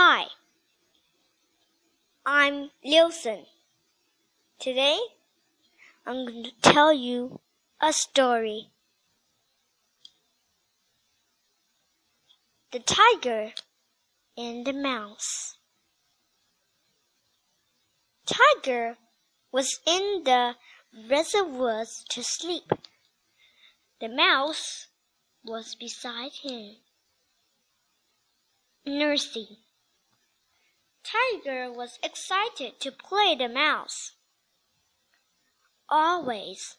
[0.00, 0.26] Hi,
[2.24, 3.46] I'm Liusen.
[4.60, 4.96] Today,
[6.06, 7.40] I'm going to tell you
[7.80, 8.68] a story.
[12.70, 13.50] The Tiger
[14.36, 15.56] and the Mouse.
[18.24, 18.98] Tiger
[19.50, 20.54] was in the
[21.10, 22.70] reservoirs to sleep.
[24.00, 24.86] The mouse
[25.42, 26.76] was beside him,
[28.86, 29.56] nursing.
[31.10, 34.12] Tiger was excited to play the mouse.
[35.88, 36.76] Always.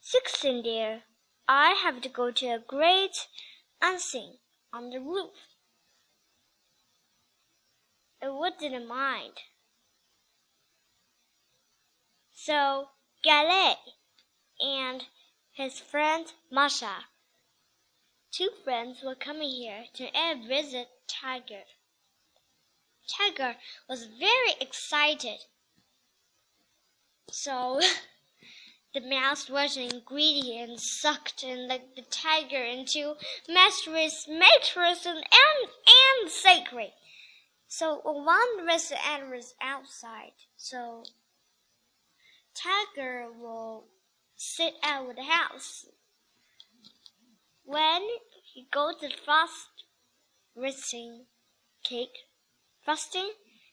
[0.00, 1.02] Sitting there,
[1.46, 3.28] I have to go to a great
[3.82, 4.38] unseen
[4.72, 5.34] on the roof.
[8.22, 9.34] I wouldn't mind.
[12.32, 12.88] So
[13.22, 13.76] Galet
[14.58, 15.04] and
[15.52, 17.04] his friend Masha,
[18.30, 20.08] two friends were coming here to
[20.46, 21.64] visit Tiger.
[23.08, 23.56] Tiger
[23.88, 25.38] was very excited.
[27.30, 27.80] So
[28.94, 33.14] the mouse was greedy and sucked and the, the tiger into
[33.48, 35.70] mistress, mattress, and, and,
[36.20, 36.92] and sacred.
[37.66, 40.32] So one was and was outside.
[40.56, 41.04] So
[42.54, 43.84] Tiger will
[44.36, 45.86] sit out the house.
[47.64, 48.08] When
[48.42, 49.84] he goes to frost
[50.56, 51.26] roasting
[51.84, 52.27] cake
[52.88, 53.30] frosting,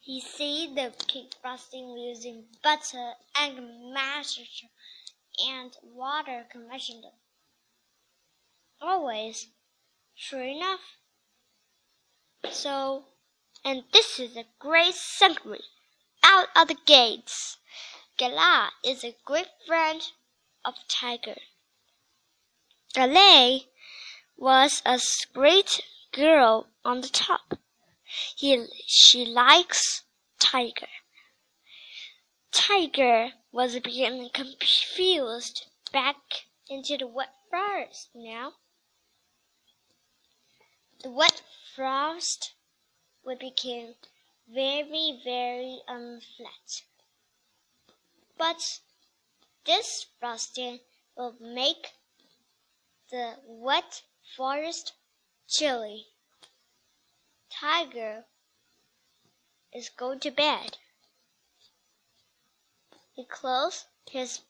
[0.00, 3.54] he see the cake frosting using butter egg
[3.90, 4.66] mashed
[5.48, 7.06] and water combined.
[8.82, 9.46] Always,
[10.14, 10.80] sure enough.
[12.50, 13.06] So,
[13.64, 15.64] and this is a great century
[16.22, 17.56] out of the gates.
[18.18, 20.02] Gala is a great friend
[20.66, 21.40] of Tiger.
[22.92, 23.60] Gala
[24.36, 25.00] was a
[25.32, 25.80] great
[26.12, 27.54] girl on the top.
[28.36, 30.04] He, she likes
[30.38, 30.88] Tiger.
[32.50, 38.54] Tiger was beginning confused back into the wet forest now.
[41.02, 41.42] The wet
[41.74, 42.54] frost
[43.24, 43.94] would become
[44.48, 46.82] very, very um, unflat.
[48.36, 48.80] But
[49.64, 50.80] this frosting
[51.16, 51.92] will make
[53.10, 54.02] the wet
[54.36, 54.94] forest
[55.46, 56.06] chilly.
[57.50, 58.26] Tiger
[59.72, 60.78] is going to bed.
[63.12, 64.42] He closed his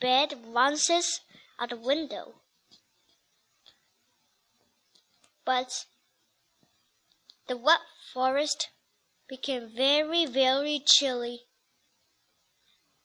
[0.00, 2.42] bed once at the window.
[5.44, 5.86] But
[7.46, 7.80] the wet
[8.12, 8.68] forest
[9.28, 11.46] became very, very chilly.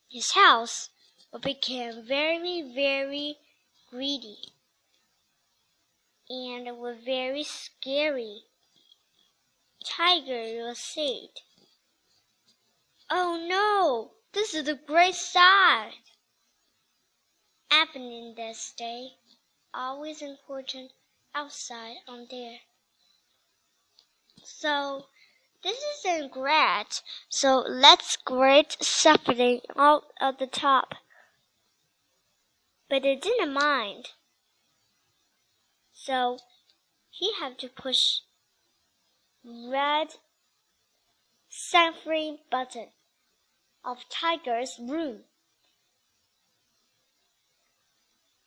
[0.09, 0.89] His house
[1.41, 3.39] became very, very
[3.89, 4.52] greedy
[6.33, 8.45] and was very scary.
[9.85, 11.29] Tiger was said.
[13.11, 15.91] Oh no, this is a great sight.
[17.69, 19.09] Happening this day,
[19.75, 20.93] always important
[21.35, 22.57] outside on there.
[24.43, 25.05] So
[25.63, 30.95] this isn't great, so let's grate something out of the top.
[32.89, 34.09] But it didn't mind.
[36.05, 36.37] So
[37.09, 38.19] he had to push
[39.45, 40.15] red
[41.47, 42.89] savory button
[43.85, 45.21] of Tiger's room.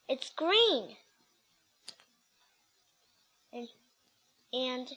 [0.06, 0.96] It's green.
[3.54, 3.68] And,
[4.52, 4.88] and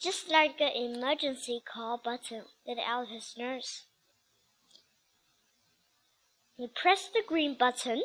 [0.00, 3.86] just like an emergency call button that Alice's nurse.
[6.56, 8.02] He pressed the green button,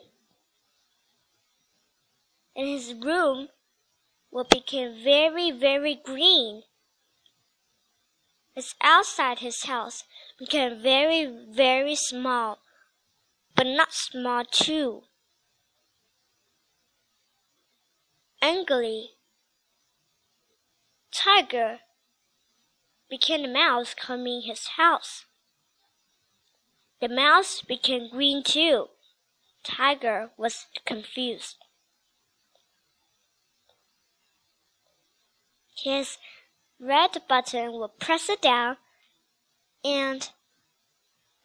[2.55, 3.49] and his room
[4.33, 6.63] will become very, very green.
[8.55, 10.03] His outside his house
[10.39, 12.57] became very, very small,
[13.55, 15.03] but not small too.
[18.41, 19.11] Angrily,
[21.11, 21.79] Tiger
[23.09, 25.25] became a mouse coming his house.
[26.99, 28.87] The mouse became green too.
[29.63, 31.62] Tiger was confused.
[35.75, 36.17] His
[36.79, 38.77] red button will press it down,
[39.83, 40.29] and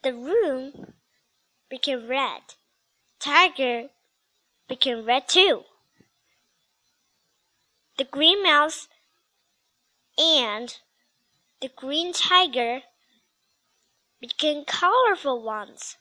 [0.03, 0.95] the room
[1.69, 2.43] became red.
[3.19, 3.89] Tiger
[4.69, 5.65] became red too.
[7.97, 8.87] The green mouse
[10.17, 10.79] and
[11.61, 12.83] the green tiger
[14.21, 15.97] became colorful ones.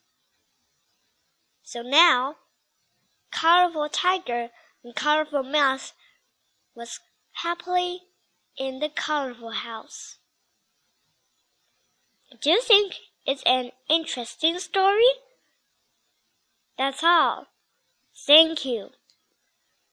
[1.64, 2.36] So now,
[3.32, 4.50] colorful tiger
[4.84, 5.94] and colorful mouse
[6.76, 7.00] was
[7.32, 8.02] happily
[8.57, 10.18] in the colorful house.
[12.42, 12.95] Do you think
[13.25, 15.12] it's an interesting story?
[16.77, 17.48] That's all.
[18.25, 18.89] Thank you.